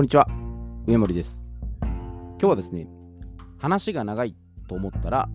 [0.00, 0.26] こんにちは、
[0.86, 1.44] 上森です。
[1.82, 2.88] 今日はですね、
[3.58, 4.34] 話が長い
[4.66, 5.28] と思ったら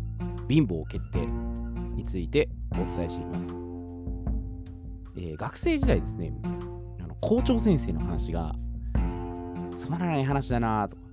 [0.50, 1.28] 貧乏決定
[1.96, 3.48] についてお伝えしていきます。
[5.18, 6.34] えー学生時代ですね、
[7.00, 8.56] あの校長先生の話が
[9.78, 11.04] つまらない話だなとか、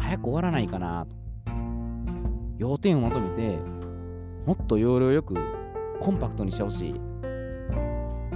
[0.00, 1.14] 早く終わらないかなと、
[2.58, 3.58] 要点をまとめて、
[4.44, 5.36] もっと要領よく
[6.00, 7.00] コンパクトにしてほしい。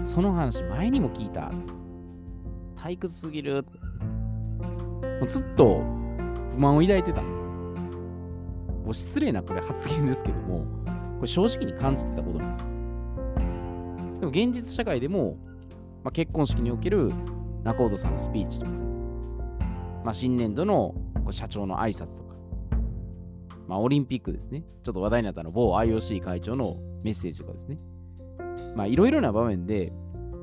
[0.04, 1.50] その話前にも聞いた。
[2.84, 3.78] 退屈すぎるとか。
[5.26, 5.82] ずっと
[6.52, 7.44] 不満を抱いてたんです。
[8.84, 10.66] もう失礼なこれ発言ですけども、
[11.16, 14.20] これ正直に感じてたことなんです。
[14.20, 15.38] でも現実社会でも、
[16.02, 17.10] まあ、結婚式における
[17.62, 18.72] 仲人さんのスピーチとか、
[20.04, 22.34] まあ、新年度のこう社長の挨拶とか、
[23.66, 24.62] まあ、オリンピックですね。
[24.82, 27.78] ちょっと話題になったの某 IOC 会長のメッセージとかですね。
[28.76, 29.90] まあいろいろな場面で、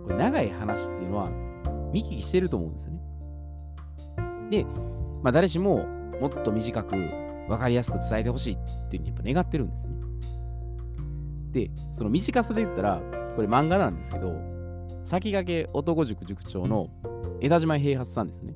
[0.05, 1.50] これ長い話っていうのは
[1.91, 2.99] 見聞きしてると思うんですよね。
[4.49, 4.65] で、
[5.23, 5.85] まあ誰しも
[6.19, 9.93] もっと短く分かりやすく伝えてほしいっていうふうにやっぱ願ってるんですね。
[11.51, 13.01] で、その短さで言ったら、
[13.35, 14.33] これ漫画なんですけど、
[15.03, 16.89] 先駆け男塾塾長の
[17.41, 18.55] 枝島平八さんですね。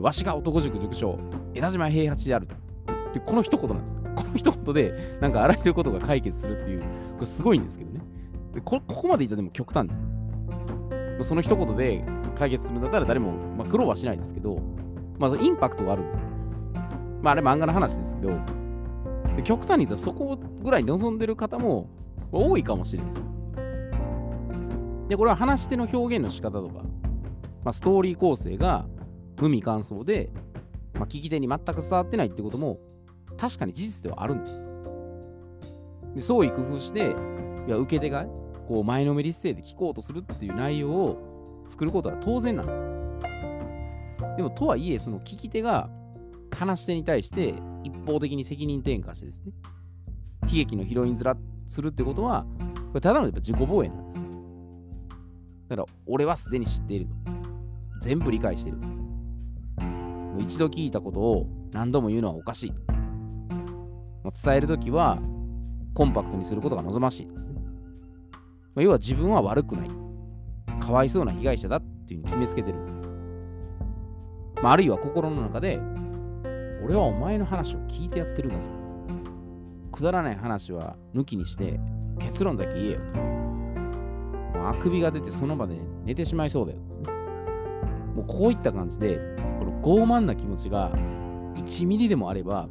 [0.00, 1.18] わしが男塾塾長、
[1.54, 2.48] 枝島平八である。
[3.10, 4.00] ってこの一言なんです。
[4.16, 6.86] この一言で、なんかあらゆることが解決するっていう、こ
[7.20, 8.00] れすごいんですけどね。
[8.54, 10.08] でこここまでいったらでも極端ですね。
[11.22, 12.04] その一言で
[12.38, 14.60] 解決するんだったら誰も、まあ、苦労はしないですけど、
[15.18, 16.02] まあ、インパクトがある。
[17.22, 18.32] まあ、あれ漫画の話ですけど、
[19.44, 21.88] 極端に言ったらそこぐらい望んでる方も
[22.30, 23.22] 多いかもしれないです。
[25.08, 26.82] で、これは話し手の表現の仕方とか、
[27.64, 28.86] まあ、ストーリー構成が
[29.40, 30.30] 無味乾燥で、
[30.94, 32.78] まあ、聞き手に全く伝わってないってことも
[33.38, 34.62] 確かに事実ではあるんです。
[36.14, 37.14] で、創意工夫して、
[37.66, 38.26] いや、受け手が
[38.68, 41.31] こう前のめり姿勢で聞こうとするっていう内容を
[41.66, 42.86] 作ることは当然なんです。
[44.36, 45.88] でも、とはいえ、その聞き手が
[46.50, 49.52] 話し手に対して一方的に責任転嫁してですね、
[50.42, 51.36] 悲劇のヒロイン面
[51.66, 52.44] するってことは、
[52.88, 54.20] これただのやっぱ自己防衛なんです。
[55.68, 57.12] だから、俺はすでに知っていると。
[58.00, 58.86] 全部理解していると。
[58.86, 62.72] もう一度聞いたことを何度も言うのはおかしい。
[62.72, 65.18] もう伝えるときは、
[65.94, 67.60] コンパクトにすることが望ましいですね。
[68.74, 69.88] まあ要は自分は悪くない。
[70.82, 73.00] かわいそうな被害者だっていうふうに決めつけてるんです。
[74.60, 75.80] まあ、あるいは心の中で、
[76.84, 78.68] 俺はお前の話を聞いてやってるんだぞ。
[79.92, 81.78] くだらない話は抜きにして
[82.18, 83.20] 結論だけ言えよと。
[84.58, 87.12] もうあくびが出てその場で寝てしまいそうだよですね。
[88.16, 89.18] もうこういった感じで、
[89.60, 90.90] この傲慢な気持ちが
[91.54, 92.68] 1ミリでもあれば、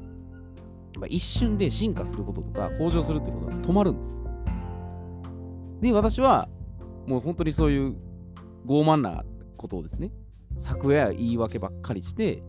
[1.07, 4.13] 一瞬で進化することとか向上するってことが止まるんです。
[5.79, 6.49] で、私は
[7.05, 7.95] もう本当にそういう
[8.65, 9.23] 傲慢な
[9.57, 10.11] ことをですね、
[10.57, 12.43] 策や言い訳ばっかりして、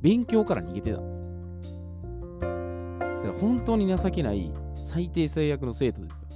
[0.00, 1.20] 勉強から逃げてたんです。
[2.40, 4.52] だから本当に情けない
[4.84, 6.28] 最低最悪の生徒ですよ。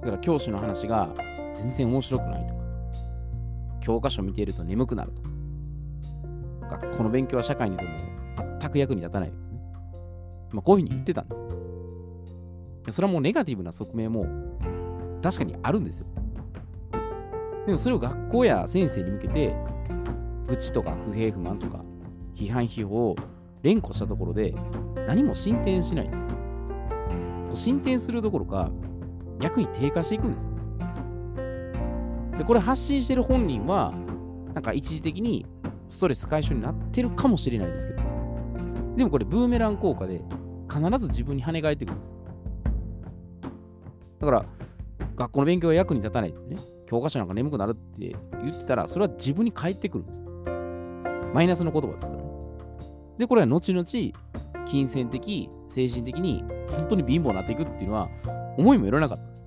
[0.00, 1.12] だから教師の話が
[1.54, 2.60] 全然面白くないとか、
[3.80, 5.28] 教科書見ていると眠くなるとか、
[6.76, 7.90] 学校の勉強は社会にでも
[8.60, 9.60] 全く役に立たないですね。
[10.52, 11.44] まあ、こういうふうに言ってたんです。
[12.92, 14.24] それはもうネガティブな側面も
[15.22, 16.06] 確かにあるんですよ。
[17.66, 19.54] でもそれを学校や先生に向けて、
[20.46, 21.84] 愚痴とか不平不満とか
[22.34, 23.16] 批判批評を
[23.62, 24.54] 連呼したところで
[25.06, 26.26] 何も進展しないんです。
[27.54, 28.70] 進展するどころか
[29.38, 30.50] 逆に低下していくんです。
[32.38, 33.92] で、これ発信してる本人は
[34.54, 35.44] なんか一時的に
[35.90, 38.02] ストレス解消になってるかもしれないですけど、
[38.96, 40.22] でもこれブーメラン効果で
[40.68, 42.14] 必ず自分に跳ね返ってくるんです。
[44.20, 44.44] だから
[45.18, 50.24] 学校の勉強は役に立たないってね、教科書なんか眠くなるって言ってたら、それは自分に返ってくるんです。
[51.34, 52.28] マイナスの言葉ですからね。
[53.18, 53.84] で、これは後々、
[54.64, 58.08] 金銭的、精神的に本当に貧乏になっていくっていうのは、
[58.56, 59.46] 思いもよらなかったんです。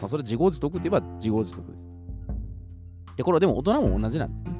[0.00, 1.92] まあ、それ自業自得って言えば自業自得です。
[3.16, 4.52] で、これはでも大人も同じなんですね。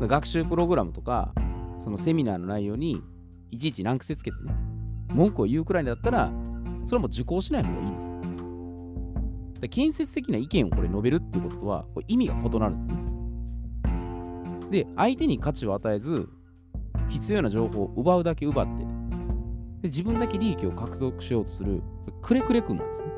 [0.00, 1.34] 学習プログラムとか、
[1.80, 3.02] そのセミナーの内容に
[3.50, 4.54] いちいち難癖つけてね、
[5.08, 6.32] 文句を言うくらいだったら、
[6.86, 8.15] それはもう受講しない方がいいんです。
[9.66, 12.96] で建設的な意見をこれ述べるっていうこととはこれ意味が異なるんですね。
[14.70, 16.28] で、相手に価値を与えず、
[17.08, 18.86] 必要な情報を奪うだけ奪って、で
[19.84, 21.82] 自分だけ利益を獲得しようとする、
[22.22, 23.08] くれくれくんなんですね。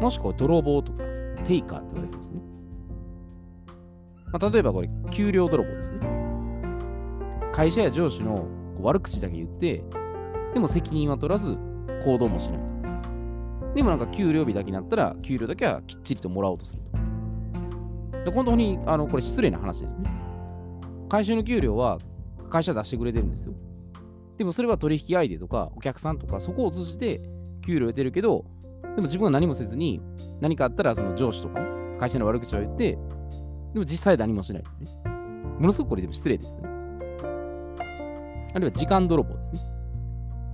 [0.00, 1.02] もしくは泥棒とか、
[1.44, 2.40] テイカーって言われてますね。
[4.32, 5.98] まあ、例えばこれ、給料泥棒ですね。
[7.52, 8.36] 会社や上司の
[8.76, 9.84] こう悪口だけ言って、
[10.54, 11.58] でも責任は取らず
[12.04, 12.69] 行動もしない。
[13.74, 18.24] でもなんか給料日だけになったら、給料だけはきっちりともらおうとすると。
[18.24, 20.10] で本当にあのこれ失礼な話ですね。
[21.08, 21.98] 会社の給料は
[22.50, 23.54] 会社出してくれてるんですよ。
[24.36, 27.22] でもそれは取引相手とかお客さんとかそこを通じて
[27.64, 28.44] 給料を得てるけど、
[28.82, 30.00] でも自分は何もせずに
[30.40, 32.98] 何かあったらその上司とか、ね、会社の悪口を言って、
[33.72, 34.68] でも実際何もしない、ね。
[35.58, 36.68] ものすごくこれでも失礼ですね。
[38.52, 39.60] あるいは時間泥棒ですね。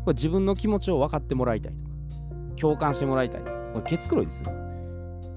[0.05, 1.85] これ自分の気持ちを分かってもらいたいと、
[2.56, 3.41] 共感してもらいたい。
[3.43, 4.50] これケツ黒いですよ。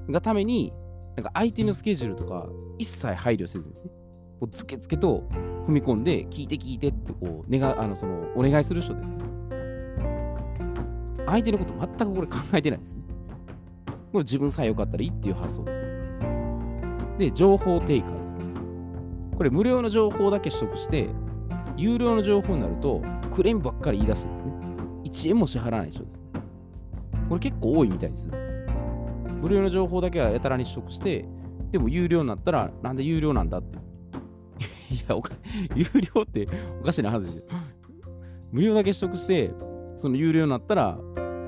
[0.10, 0.74] がために、
[1.16, 3.92] なんか相手のスケジュールとか一切配慮せずですね。
[4.40, 5.24] こうつけつけと
[5.68, 9.18] 踏み込んで、聞いて聞いてってこう、願あのそのお願いする人ですね。
[11.26, 13.04] 相手のこと全くこれ考えてないですね。
[14.12, 15.88] もう自分さえ良かったらいいっていう発想ですね。
[17.20, 18.44] で、情報テイカーですね。
[19.38, 21.10] これ無料の情報だけ取得して、
[21.78, 23.02] 有料の情報になると、
[23.34, 24.54] クレームばっかり言い出してですね。
[25.04, 26.29] 1円も支払わない人ですね。
[27.30, 28.28] これ結構多いみたいです。
[29.42, 31.26] 無料の情報だけはやたらに取得して、
[31.72, 33.78] でも有料になったら、なんで有料なんだって
[34.94, 35.32] いや、おか
[35.76, 35.86] 有
[36.16, 36.48] 料って
[36.82, 37.44] おかしいなはずですよ。
[38.52, 39.52] 無料だけ取得して、
[39.96, 40.98] その有料になったら、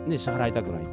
[0.08, 0.84] ね、支払いたくない。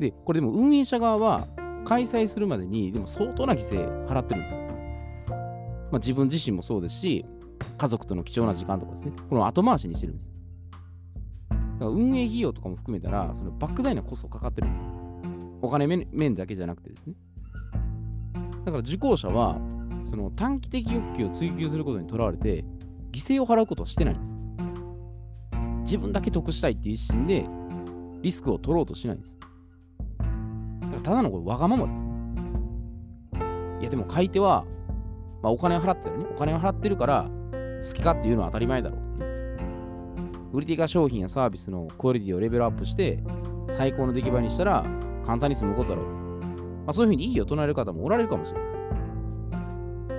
[0.00, 1.46] で、これでも運営者側は
[1.84, 4.60] 開催するまでに、でも相当な犠牲払ってるんですよ。
[5.92, 7.24] まあ、自分自身もそうですし、
[7.78, 10.31] 家族との貴重な時間とかですね、この後回しにしてるんです。
[11.82, 14.82] だから運営費用とかも含めたら、その莫大なコストかかってるんです。
[15.62, 17.14] お金面だけじゃなくてですね。
[18.64, 19.58] だから受講者は、
[20.04, 22.64] その短期的欲求を追求することにとらわれて、
[23.10, 24.38] 犠牲を払うことはしてないんです。
[25.82, 27.46] 自分だけ得したいっていう一心で、
[28.22, 29.36] リスクを取ろうとしないんです。
[31.02, 32.06] ただのこれわがままです。
[33.80, 34.64] いや、でも買い手は、
[35.42, 36.26] まあ、お金を払ってるね。
[36.30, 37.28] お金を払ってるから、
[37.84, 39.31] 好きかっていうのは当たり前だろうと、ね。
[40.52, 43.22] 売り手が商品やサービスのクオリティをレベルアップして、
[43.68, 44.84] 最高の出来栄えにしたら、
[45.24, 46.06] 簡単に済むことだろう。
[46.06, 48.82] まあ、そういうふうに異議を唱える方もおられるかもしれません。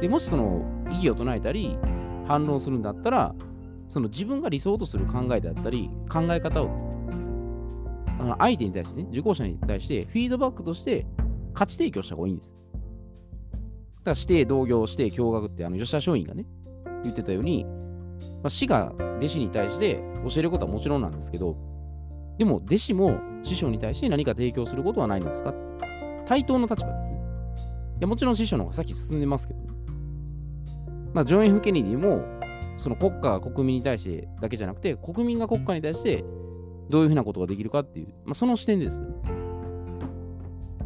[0.03, 1.77] でもしその異議を唱えたり
[2.27, 3.33] 反論するんだったら
[3.88, 6.91] その自分が理想とする考えであったり考え方をですね
[8.19, 11.06] あの相手に対してね受講者に対してフィードバックとして
[11.53, 12.59] 価値提供した方がいいんですだか
[14.03, 16.45] ら指定同業指定共学ってあの吉田松陰がね
[17.03, 17.65] 言ってたように、
[18.44, 21.56] まあ、師が弟子に対して教えることはもちろんなんですけど
[22.38, 25.54] でも弟子も師匠に対して何か提供することはないんですか
[26.25, 27.18] 対等の立場ですね
[28.00, 29.74] いやもちろん師匠の方が先進んでますけどね
[31.13, 32.25] まあ、ジョン・ F・ ケネディも、
[32.78, 36.25] その国家が国民に対してだけじゃなくて、国民が国家に対して
[36.90, 39.06] どういうふうなことができるかっていう、まあ、その視点ですよ。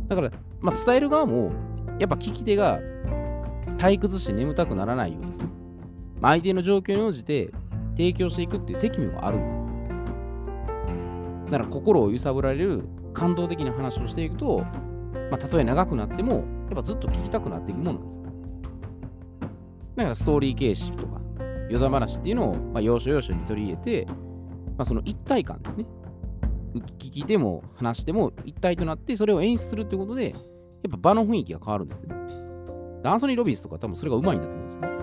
[0.09, 1.51] だから、まあ、伝える側も、
[1.97, 2.79] やっぱ聞き手が
[3.77, 5.47] 退屈して眠たくならないようですね。
[6.21, 7.51] 相手の状況に応じて
[7.91, 9.59] 提供していくっていう責務があるんです。
[11.51, 12.83] だから心を揺さぶられる
[13.13, 14.59] 感動的な話をしていくと、
[15.31, 16.43] まあ、たとえ長くなっても、やっ
[16.75, 18.21] ぱずっと聞きたくなっていくものなんです。
[18.21, 21.21] だからストーリー形式とか、
[21.69, 24.05] 余談話っていうのを、まあ、要所要所に取り入れて、
[24.77, 25.85] まあ、その一体感ですね。
[26.99, 32.15] 聞き手も話しても一体となって、それを演出するってことで、やっぱ場の雰囲気が変わるんですね。
[33.03, 34.96] アンソニー・ロビンスとか多分それがうまいんだと思うんですね。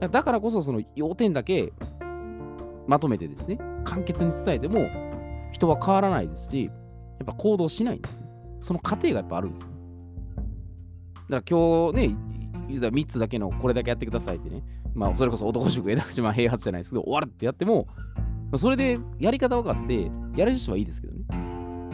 [0.00, 1.72] だからこそその要点だけ
[2.86, 4.88] まとめてですね、簡潔に伝えても
[5.52, 8.26] 人は変わらないですし、やっぱ行動しないんですね。
[8.60, 9.72] その過程がやっぱあるんですね。
[11.30, 12.16] だから今日ね、
[12.68, 14.62] 3つだけのこれだけやってくださいってね、
[14.94, 17.86] まあ、それこそ男塾枝島平発じゃないですけど、終わるってやっても、
[18.56, 21.24] それでやり方分かって、やれる人はいいですけどね。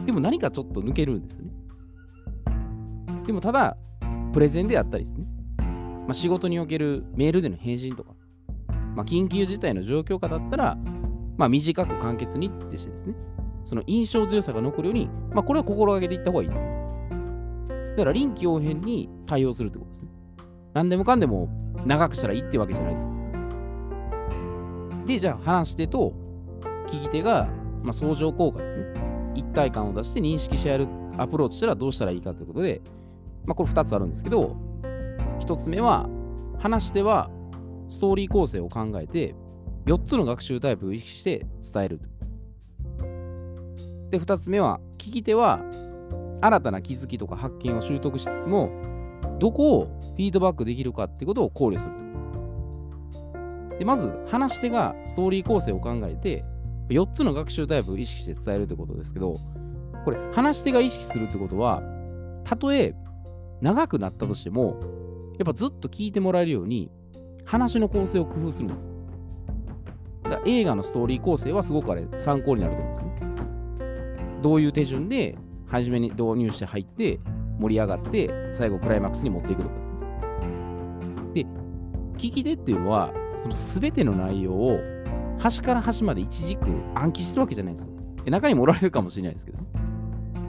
[0.06, 1.50] でも何かちょっと抜けるんですね。
[3.26, 3.76] でもただ、
[4.32, 5.24] プレゼンであったりですね。
[6.06, 8.14] まあ、仕事におけるメールでの返信とか、
[8.94, 10.76] まあ、緊急事態の状況下だったら、
[11.36, 13.14] まあ、短く簡潔にってしてですね、
[13.64, 16.70] その印象強さが残るように、まあ、これは心がけていった方がいいですね。
[17.96, 20.10] だから臨機応変に対応するってことですね。
[20.74, 21.48] 何でもかんでも
[21.86, 23.10] 長くしたらいいってわけじゃないです。
[25.06, 26.14] で、じゃあ話し手と
[26.86, 27.48] 聞き手が、
[27.82, 28.84] まあ、相乗効果ですね。
[29.34, 32.82] 一体感を出して認識し合えるアプローチしたらどうしたらいいかということで、
[33.46, 34.56] まあ、これ2つあるんですけど、
[35.40, 36.08] 1つ目は、
[36.58, 37.30] 話し手は
[37.88, 39.34] ストーリー構成を考えて、
[39.86, 42.00] 4つの学習タイプを意識して伝える。
[44.10, 45.60] で、2つ目は、聞き手は
[46.40, 48.70] 新たな気づきとか発見を習得しつつも、
[49.38, 53.78] どこをフィードバックできるかってことを考慮するってことです。
[53.78, 56.44] でまず、話し手がストーリー構成を考えて、
[56.88, 59.38] 4つの学習タイプを意識して伝えるってことですけど、
[60.04, 61.82] これ、話し手が意識するってことは、
[62.44, 62.94] たとえ
[63.60, 64.78] 長くなったとしても、
[65.38, 66.90] やっぱずっと聞いてもらえるように、
[67.44, 68.92] 話の構成を工夫するんです。
[70.24, 73.12] だ映画のストーリー構成はすごくあれ参考になると思うんですね。
[74.42, 75.36] どういう手順で
[75.66, 77.20] 初めに導入して入って、
[77.58, 79.94] 盛り上がって最後クライマックスに持っていくとかですね。
[81.34, 81.46] で、
[82.16, 84.78] 聞き手っていうのはその全ての内容を
[85.38, 86.60] 端から端まで一軸
[86.94, 87.90] 暗記してるわけじゃないんですよ。
[88.30, 89.58] 中にもおられるかもしれないですけど、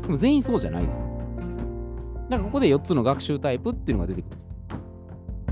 [0.04, 1.02] でも全員そうじゃないです。
[1.02, 4.50] だからここで4つの学習タイプっていうのが出てくるんです。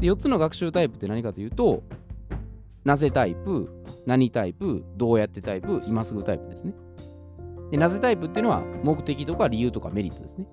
[0.02, 1.84] で4つの学習タイプって何かというと、
[2.84, 3.70] なぜタイプ、
[4.08, 6.74] 何タイプ、どうやってタイプ、今すぐタイプですね。
[7.70, 10.48] でなぜタイプっていうのは目的とか理由とかメリットですね。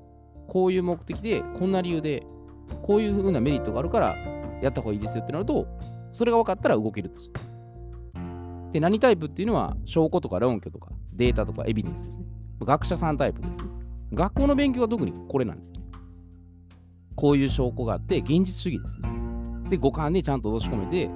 [0.46, 2.26] こういう目的で、こんな理由で、
[2.82, 4.16] こういうふうなメリットがあるから
[4.62, 5.66] やった方がいいですよってなると、
[6.12, 7.22] それが分かったら動けると。
[8.72, 12.26] で、何タイプっていうのは証拠とか論拠とかデータとかエビデンスですね。
[12.60, 13.64] 学者さんタイプですね。
[14.12, 15.80] 学校の勉強は特にこれなんですね。
[17.14, 19.17] こういう証拠があって、現実主義ですね。
[19.68, 21.10] で、五感でちゃんと落とし込めて、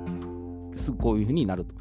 [0.74, 1.74] すぐこういうふうになると。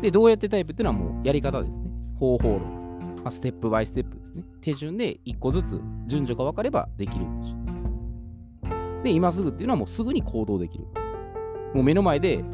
[0.00, 1.90] で、どうやってタイプっていうのはもうやり方ですね。
[2.18, 2.84] 方法論。
[3.24, 4.44] まあ、ステップバイステップですね。
[4.60, 7.24] 手順で一個ずつ順序が分かればできる
[9.02, 10.84] で、今すぐっていうのはもうすぐに行動できる。
[11.74, 12.44] もう目の前で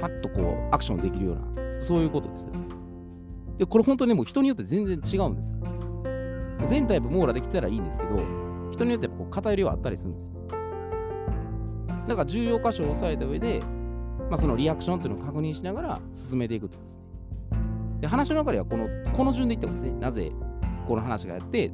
[0.00, 2.52] パッとこうアクションできるような、そういうことですね。
[3.58, 5.56] で、これ本当にもう人によって全然違うんです。
[6.68, 8.16] 全タイプ網羅できたらいいんですけど、
[8.70, 10.32] 人によってこう偏りはあったりするんです。
[12.10, 13.60] だから重要箇所を押さえた上で、
[14.28, 17.02] まあ、そのリアクションっていうのを確認しながら進めていくとですね。
[18.00, 20.32] で、話の中ではこのこの順でいってもですね、なぜ
[20.88, 21.72] この話がやって、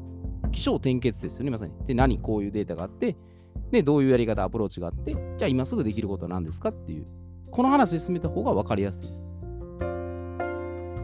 [0.52, 1.72] 起承転結ですよね、まさに。
[1.86, 3.16] で、何こういうデータがあって、
[3.70, 7.06] で、どういうやり方、アプローチがあって、じゃあ今すぐできることは何ですかっていう、
[7.50, 9.24] この話で進めた方が分かりやすいです。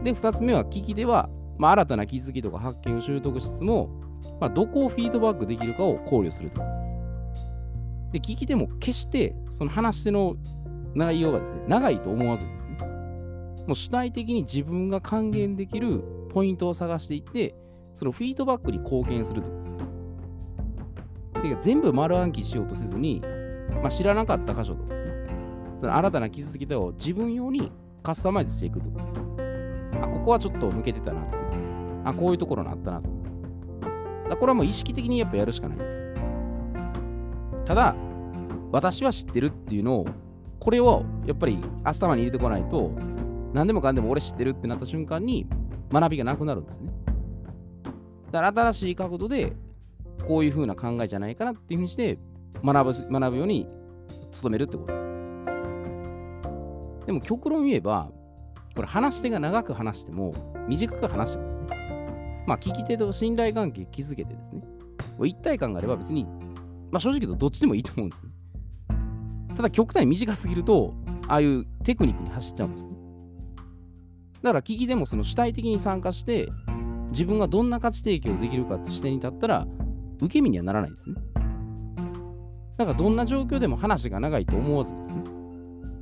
[0.03, 3.89] で、2つ目は、聞きでは、まあ、新たな気づきとか発見を習得しつつも、
[4.39, 6.92] まあ、どこをフィードバックできるかを考慮するということです。
[8.13, 10.35] で、聞き手も決してその話しの
[10.93, 12.77] 内容がですね、長いと思わずですね、
[13.67, 17.55] もう主体的に自分が還元できるポイントを探していって、
[17.95, 19.77] そのフィードバックに貢献するというですね。
[21.41, 23.21] で全部丸暗記しようとせずに、
[23.81, 25.11] まあ、知らなかった箇所とかですね、
[25.79, 27.71] その新たな気づきとを自分用に
[28.03, 29.19] カスタマイズしていくとかですね。
[30.01, 31.37] あ、ここはちょっと抜けてたなとか、
[32.05, 33.13] あ、こういうところがあったなとか。
[34.29, 36.03] だこれはもう意識的にやっぱやるしかないです。
[37.65, 37.95] ただ、
[38.71, 40.05] 私は知ってるっていうのを、
[40.59, 42.91] これをやっぱり頭に入れてこないと、
[43.53, 45.47] 何でもかんでも俺知ってるってなった瞬間に
[45.91, 46.91] 学びがなくなるんですね。
[48.31, 49.53] だから新しい角度で
[50.27, 52.17] こういう風な考えじゃないかなっていう風にして
[52.63, 53.67] 学ぶ学ぶように
[54.41, 55.05] 努めるってことです。
[57.05, 58.09] でも極論言えば、
[58.75, 60.33] これ話し手が長く話しても
[60.67, 62.43] 短く話してもですね。
[62.47, 64.63] まあ聞き手と信頼関係築けてですね。
[65.23, 66.27] 一体感があれば別に、
[66.93, 68.31] まあ正直言うとどっちでもいいと思うんですね。
[69.55, 70.93] ただ極端に短すぎると、
[71.27, 72.93] ああいうテクニックに走っちゃうんですね。
[74.43, 76.49] だから聞き手もその主体的に参加して、
[77.09, 79.67] 自分がどんな価値提供できるかって視点に立ったら、
[80.21, 81.15] 受け身にはならないですね。
[82.77, 85.23] だからどんな状況でも話が長いと思わずですね、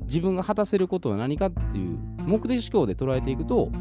[0.03, 3.71] 自分が果たせることは何かっていう目的思考で捉えていくと、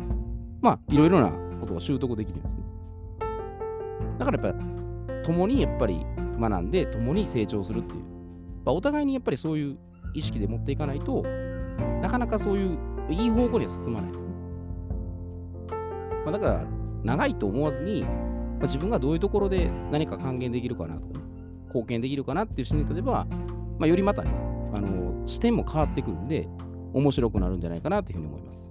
[0.61, 2.63] まあ、いろいろなことを習得できるんですね。
[4.17, 6.07] だからやっぱ、共にやっぱり
[6.41, 8.03] 学んで、共に成長するっていう、
[8.65, 9.79] まあ、お互いにやっぱりそういう
[10.15, 11.23] 意識で持っていかないと
[12.01, 12.79] なかなかそういう
[13.11, 14.31] いい方向には進まないですね。
[16.25, 16.67] まあ、だから、
[17.03, 18.09] 長いと思わずに、ま
[18.61, 21.25] あ、自分がどういうところで何か還元できるかなとか、ね、
[21.69, 23.27] 貢献できるかなっていう視点に立てば、
[23.79, 24.31] まあ、よりまたね、
[24.75, 26.49] あの視点も変わってくるんで、
[26.93, 28.71] 面白くなるんじゃないかなというふうに思います。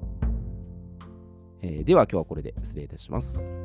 [1.61, 3.58] えー、では今日はこれで失礼いたします。